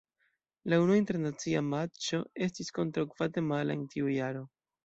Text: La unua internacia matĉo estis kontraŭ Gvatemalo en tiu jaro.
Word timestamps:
La 0.71 0.79
unua 0.85 0.95
internacia 0.99 1.61
matĉo 1.67 2.21
estis 2.47 2.75
kontraŭ 2.79 3.07
Gvatemalo 3.15 3.77
en 3.81 3.89
tiu 3.97 4.15
jaro. 4.19 4.47